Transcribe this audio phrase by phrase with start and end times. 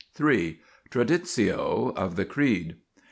[0.17, 2.77] Traditio" of the Creed.